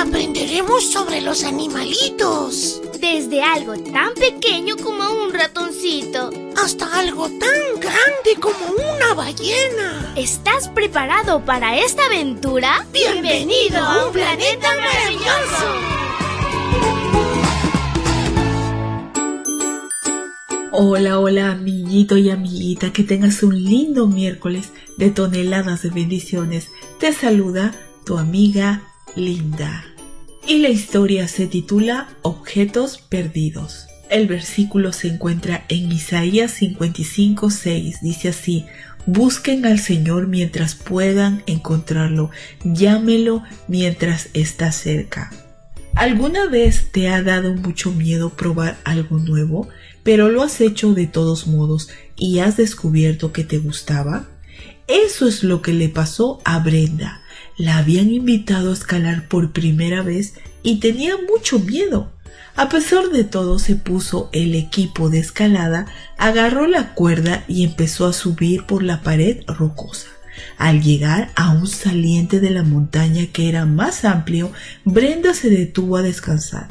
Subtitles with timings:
[0.00, 2.80] aprenderemos sobre los animalitos.
[3.00, 6.30] Desde algo tan pequeño como un ratoncito.
[6.56, 8.58] Hasta algo tan grande como
[8.94, 10.14] una ballena.
[10.16, 12.86] ¿Estás preparado para esta aventura?
[12.92, 15.66] Bienvenido a un planeta maravilloso.
[20.72, 26.70] Hola, hola amiguito y amiguita, que tengas un lindo miércoles de toneladas de bendiciones.
[26.98, 27.74] Te saluda
[28.04, 29.84] tu amiga Linda.
[30.46, 33.86] Y la historia se titula Objetos Perdidos.
[34.08, 38.00] El versículo se encuentra en Isaías 55, 6.
[38.02, 38.66] Dice así,
[39.06, 42.30] Busquen al Señor mientras puedan encontrarlo,
[42.64, 45.30] llámelo mientras está cerca.
[45.94, 49.68] ¿Alguna vez te ha dado mucho miedo probar algo nuevo,
[50.02, 54.28] pero lo has hecho de todos modos y has descubierto que te gustaba?
[54.86, 57.22] Eso es lo que le pasó a Brenda.
[57.60, 60.32] La habían invitado a escalar por primera vez
[60.62, 62.10] y tenía mucho miedo.
[62.56, 65.84] A pesar de todo se puso el equipo de escalada,
[66.16, 70.06] agarró la cuerda y empezó a subir por la pared rocosa.
[70.56, 74.50] Al llegar a un saliente de la montaña que era más amplio,
[74.86, 76.68] Brenda se detuvo a descansar.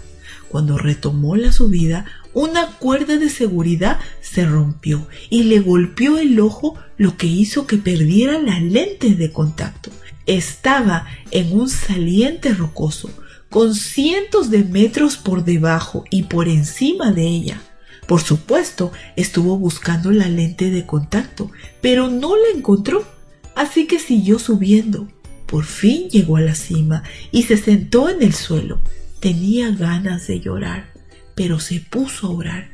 [0.47, 6.79] Cuando retomó la subida, una cuerda de seguridad se rompió y le golpeó el ojo,
[6.97, 9.91] lo que hizo que perdiera la lente de contacto.
[10.29, 13.09] Estaba en un saliente rocoso,
[13.49, 17.63] con cientos de metros por debajo y por encima de ella.
[18.07, 21.49] Por supuesto, estuvo buscando la lente de contacto,
[21.81, 23.07] pero no la encontró,
[23.55, 25.07] así que siguió subiendo.
[25.47, 28.81] Por fin llegó a la cima y se sentó en el suelo.
[29.19, 30.93] Tenía ganas de llorar,
[31.33, 32.69] pero se puso a orar.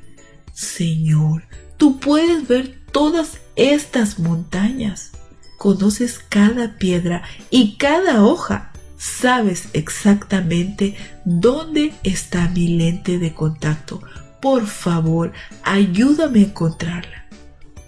[0.53, 1.43] Señor,
[1.77, 5.13] tú puedes ver todas estas montañas.
[5.57, 14.01] Conoces cada piedra y cada hoja sabes exactamente dónde está mi lente de contacto.
[14.41, 15.31] Por favor,
[15.63, 17.25] ayúdame a encontrarla.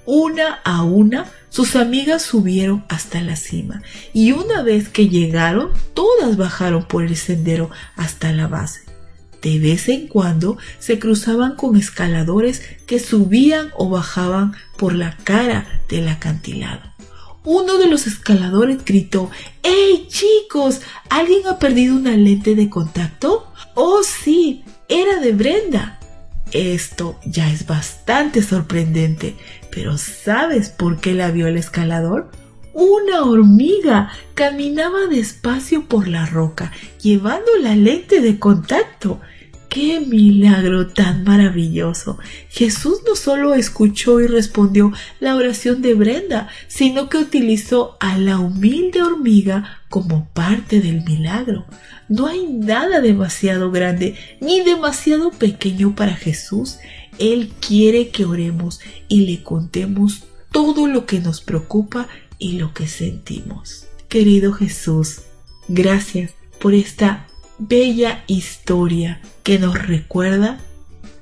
[0.06, 3.82] Una a una, sus amigas subieron hasta la cima
[4.14, 8.82] y una vez que llegaron, todas bajaron por el sendero hasta la base.
[9.42, 15.68] De vez en cuando se cruzaban con escaladores que subían o bajaban por la cara
[15.90, 16.97] del acantilado
[17.48, 19.32] uno de los escaladores gritó
[19.64, 20.82] ¡Hey chicos!
[21.10, 23.48] ¿Alguien ha perdido una lente de contacto?
[23.74, 25.98] Oh sí, era de Brenda.
[26.52, 29.38] Esto ya es bastante sorprendente,
[29.72, 32.32] pero ¿sabes por qué la vio el escalador?
[32.74, 39.22] Una hormiga caminaba despacio por la roca, llevando la lente de contacto.
[39.78, 42.18] ¡Qué milagro tan maravilloso!
[42.50, 48.40] Jesús no solo escuchó y respondió la oración de Brenda, sino que utilizó a la
[48.40, 51.68] humilde hormiga como parte del milagro.
[52.10, 56.80] No hay nada demasiado grande ni demasiado pequeño para Jesús.
[57.20, 62.08] Él quiere que oremos y le contemos todo lo que nos preocupa
[62.40, 63.86] y lo que sentimos.
[64.10, 65.20] Querido Jesús,
[65.68, 67.28] gracias por esta
[67.60, 70.60] bella historia que nos recuerda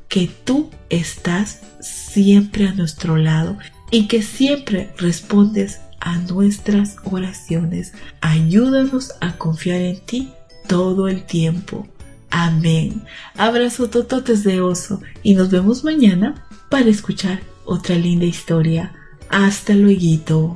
[0.07, 3.57] que tú estás siempre a nuestro lado
[3.91, 7.93] y que siempre respondes a nuestras oraciones.
[8.21, 10.31] Ayúdanos a confiar en ti
[10.67, 11.87] todo el tiempo.
[12.29, 13.03] Amén.
[13.37, 18.93] Abrazo tototes de oso y nos vemos mañana para escuchar otra linda historia.
[19.29, 20.55] Hasta luego.